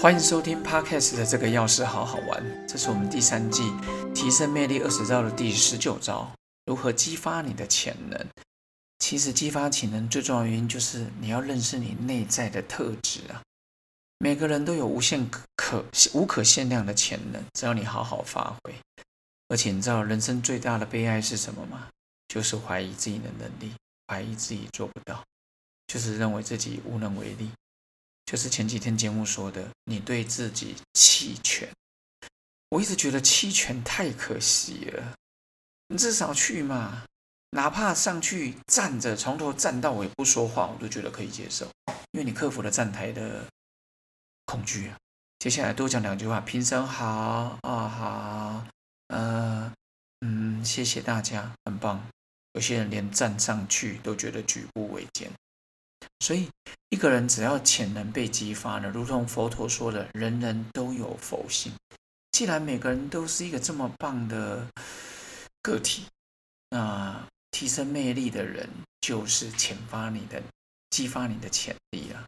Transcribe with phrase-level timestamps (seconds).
[0.00, 3.70] 欢迎收听 Podcast 的这个钥匙好好玩，这是我们第三季
[4.14, 6.26] 提升魅力二十招的第十九招，
[6.64, 8.18] 如何激发你的潜能。
[8.98, 13.42] 其实激发潜能最重要的原因就是你要认识你内在的特质啊。
[14.16, 15.84] 每个人都有无限可
[16.14, 18.74] 无可限量的潜能，只要你好好发挥。
[19.48, 21.88] 而且你知道人生最大的悲哀是什么吗？
[22.28, 23.74] 就是怀疑自己的能力，
[24.06, 25.22] 怀疑自己做不到，
[25.88, 27.50] 就是认为自己无能为力。
[28.30, 31.68] 就是前几天节目说的，你对自己弃权。
[32.68, 35.16] 我一直觉得弃权太可惜了，
[35.88, 37.04] 你至少去嘛，
[37.50, 41.68] 哪怕上去站着，从头站到尾不说话，我都觉得可以接受，
[42.12, 43.44] 因为你克服了站台的
[44.44, 44.96] 恐惧啊。
[45.40, 48.66] 接下来多讲两句话，平生好啊好，
[49.08, 49.72] 呃
[50.20, 52.00] 嗯，谢谢大家，很棒。
[52.52, 55.28] 有些人连站上去都觉得举步维艰。
[56.20, 56.48] 所以，
[56.90, 61.72] 一个人只要潜能被激发了，如同佛陀说的，人人都有佛性。
[62.30, 64.66] 既然每个人都是一个这么棒的
[65.62, 66.06] 个体，
[66.68, 68.68] 那提升魅力的人
[69.00, 70.42] 就是潜发你的、
[70.90, 72.24] 激发你的潜力啊。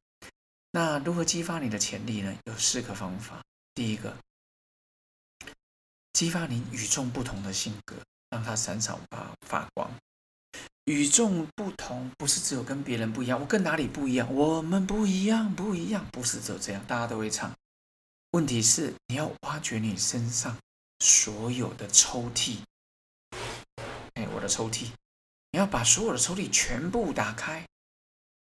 [0.71, 2.35] 那如何激发你的潜力呢？
[2.45, 3.43] 有四个方法。
[3.75, 4.17] 第一个，
[6.15, 7.97] 激发你与众不同的性格，
[8.31, 9.91] 让它闪闪发发光。
[10.87, 14.35] 与众不同不是只有跟别人不一样，我跟哪里不一样？
[14.35, 17.53] 我们不一样，不一样，不是只有这样，大家都会唱。
[18.33, 20.57] 问题是你要挖掘你身上
[20.99, 22.57] 所有的抽屉，
[24.15, 24.87] 哎，我的抽屉，
[25.53, 27.65] 你要把所有的抽屉全部打开，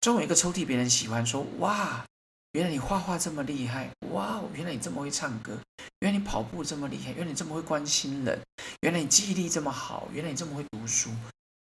[0.00, 2.04] 总有一个抽屉别人喜欢，说哇，
[2.52, 5.56] 原来你画画这么厉害，哇，原来你这么会唱歌，
[6.00, 8.40] 原来你跑步这么厉害，原来你这么会关心人，
[8.80, 11.08] 原来你记忆力这么好，原来你这么会读书。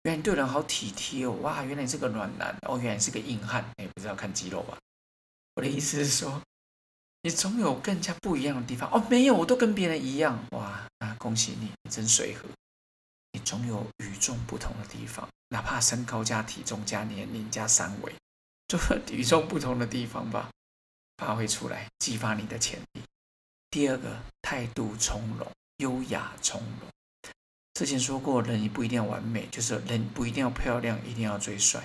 [0.03, 1.63] 原来你对人好体贴哦，哇！
[1.63, 4.77] 原来你是个暖男哦，原来是个硬汉，哎，不知道看肌肉吧？
[5.55, 6.41] 我的意思是说，
[7.21, 9.05] 你总有更加不一样的地方哦。
[9.09, 10.87] 没有，我都跟别人一样，哇！
[10.99, 12.45] 那，恭喜你，你真随和。
[13.33, 18.13] 你总有与众不同的地方，哪怕身高加体重加年龄加三围，
[18.67, 18.79] 就
[19.11, 20.49] 与众不同的地方吧，
[21.17, 23.01] 发挥出来，激发你的潜力。
[23.69, 25.47] 第二个，态度从容，
[25.77, 26.89] 优雅从容。
[27.81, 31.83] 之前说过，人不一定要完美，就是人不一定要漂亮，一定要最帅。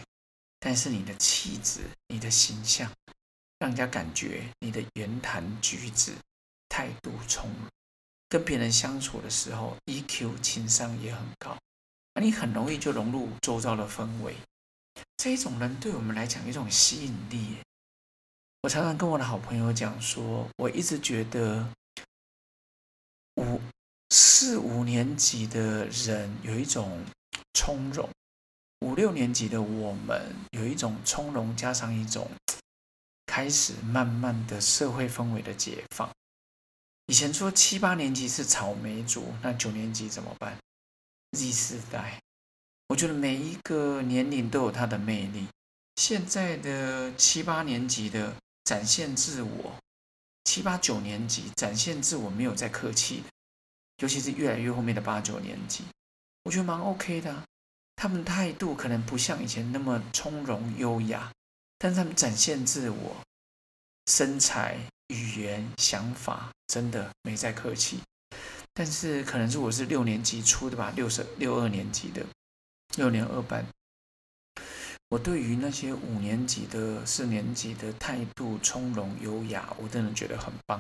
[0.61, 2.93] 但是你的气质、你的形象，
[3.59, 6.13] 让人家感觉你的言谈举止、
[6.69, 7.71] 态度从容，
[8.29, 11.57] 跟别人相处的时候，EQ 情商也很高，
[12.13, 14.37] 那你很容易就融入周遭的氛围。
[15.17, 17.57] 这一种人对我们来讲，一种吸引力。
[18.61, 21.67] 我常常跟我的好朋友讲说，我一直觉得
[23.37, 23.59] 我。
[24.19, 27.05] 四五年级的人有一种
[27.53, 28.09] 从容，
[28.81, 32.31] 五六年级的我们有一种从容，加上一种
[33.27, 36.11] 开始慢慢的社会氛围的解放。
[37.09, 40.57] 以前说七八年级是草莓族，那九年级怎么办
[41.33, 42.19] ？Z 世代，
[42.89, 45.47] 我觉得每一个年龄都有它的魅力。
[45.97, 48.35] 现在的七八年级的
[48.65, 49.77] 展现自我，
[50.45, 53.29] 七八九年级展现自我没有再客气的。
[53.99, 55.85] 尤其是越来越后面的八九年级，
[56.45, 57.43] 我觉得蛮 OK 的。
[57.97, 61.33] 他们态度可能不像以前那么从容优雅，
[61.79, 63.17] 但是他们展现自我，
[64.07, 68.01] 身材、语言、想法真的没在客气。
[68.75, 72.23] 但是可能是我是六年级出的吧，六十六二年级的
[72.99, 73.65] 六年二班，
[75.09, 80.79] 我对于那些五年级的、四年级的态度从容优雅，我真的觉得很棒。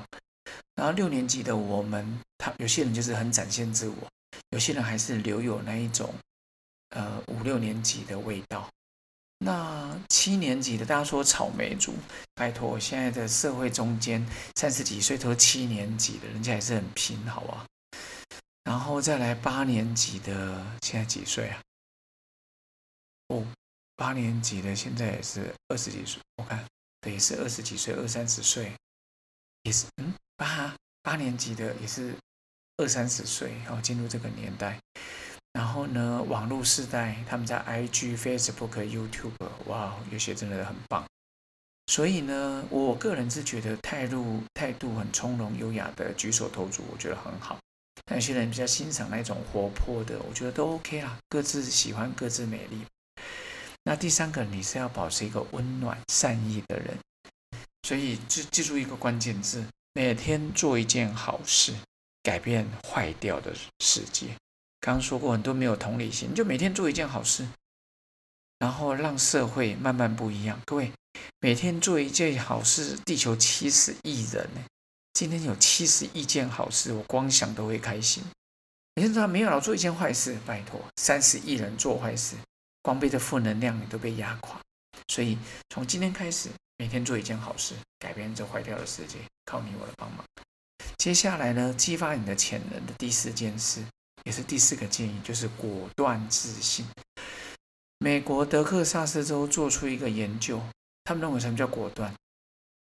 [0.74, 3.96] 然后六年级的我们，他有些人就是很展现自我，
[4.50, 6.14] 有些人还是留有那一种，
[6.90, 8.68] 呃五六年级的味道。
[9.38, 11.94] 那七年级的，大家说草莓族，
[12.34, 17.66] 拜托，现在的社会中间三十几岁都七年级的，人家还是很拼，好吧？
[18.64, 21.60] 然后再来八年级的，现在几岁啊？
[23.28, 23.46] 哦，
[23.94, 26.64] 八年级的现在也是二十几岁，我看，
[27.02, 28.72] 对，是二十几岁，二三十岁，
[29.64, 30.14] 也是，嗯。
[30.36, 32.14] 八八年级的也是
[32.76, 34.78] 二三十岁，然后进入这个年代，
[35.52, 39.32] 然后呢，网络时代，他们在 IG、Facebook、YouTube，
[39.66, 41.04] 哇，有些真的很棒。
[41.86, 47.58] 所以呢，我个人是觉得态度态度很从容优雅的举手投足，我觉得很好。
[48.04, 52.84] 但有些人比较欣赏那种活泼的，我觉得都 OK 啦，各自喜欢各自美丽。
[53.84, 56.98] 那第三个，你是要保持一个温暖善意的人，
[57.84, 59.64] 所以记记住一个关键字。
[59.96, 61.74] 每天做一件好事，
[62.22, 64.26] 改变坏掉的世界。
[64.78, 67.48] 刚刚说过，很多没有同理心，就每天做一件好事，
[68.58, 70.60] 然后让社会慢慢不一样。
[70.66, 70.92] 各位，
[71.40, 74.62] 每天做一件好事，地球七十亿人呢，
[75.14, 78.22] 今天有七十亿件好事，我光想都会开心。
[78.96, 82.36] 你知道没有老做一件坏事，拜托，三十亿人做坏事，
[82.82, 84.60] 光背着负能量，你都被压垮。
[85.08, 85.38] 所以
[85.70, 90.24] 从今天开始，每天做一件好事，改变这坏掉的世界，靠你我的帮忙。
[90.98, 93.84] 接下来呢，激发你的潜能的第四件事，
[94.24, 96.86] 也是第四个建议，就是果断自信。
[97.98, 100.62] 美国德克萨斯州做出一个研究，
[101.04, 102.14] 他们认为什么叫果断？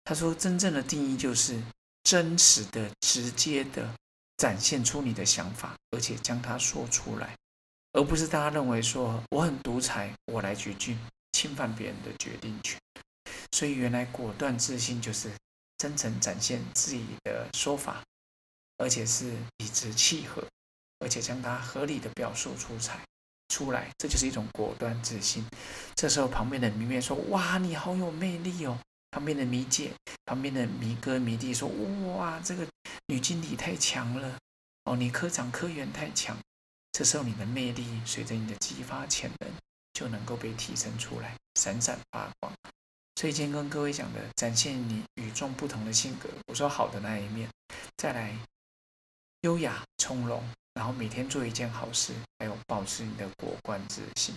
[0.05, 1.63] 他说，真正的定义就是
[2.03, 3.95] 真实的、直接的。
[4.39, 7.37] 展现出你的想法，而且将它说出来，
[7.93, 10.99] 而不是大家认为说我很独裁，我来决定，
[11.31, 12.77] 侵犯别人的决定权。
[13.53, 15.31] 所以，原来果断自信就是
[15.79, 18.03] 真诚展现自己的说法，
[18.79, 20.45] 而且是理直气和，
[20.99, 22.99] 而且将它合理的表述出彩
[23.49, 25.45] 出来，这就是一种果断自信。
[25.95, 28.79] 这时候，旁边的迷妹说：“哇，你好有魅力哦。”
[29.13, 29.93] 旁边的迷姐，
[30.25, 31.69] 旁边的迷哥迷弟说
[32.17, 32.67] ：“哇，这个
[33.09, 34.39] 女经理太强了
[34.85, 36.35] 哦，你科长科员太强。”
[36.93, 39.51] 这时候你的魅力随着你的激发潜能
[39.93, 42.51] 就能够被提升出来，闪闪发光。
[43.17, 46.29] 所以今天跟各位讲的，展现你与众不同的性格。
[46.49, 47.49] 我说好的那一面，
[47.97, 48.37] 再来
[49.43, 50.43] 优雅从容，
[50.75, 54.35] 然后每天做一件好事，还有保持你的果断自信，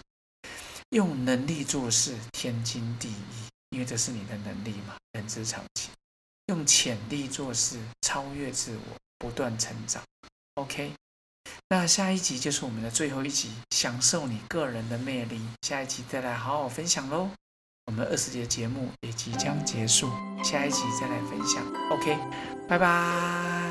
[0.89, 3.47] 用能力做事，天经地义。
[3.71, 5.91] 因为这是你的能力嘛，人之常情。
[6.45, 10.01] 用潜力做事，超越自我，不断成长。
[10.53, 10.93] OK，
[11.69, 15.41] 那下一集就是我们的最后一集，享受你个人的魅力。
[15.63, 17.31] 下一集再来好好分享喽。
[17.85, 20.09] 我们二十节节目也即将结束，
[20.43, 21.63] 下一集再来分享。
[21.91, 22.17] OK，
[22.67, 23.64] 拜拜。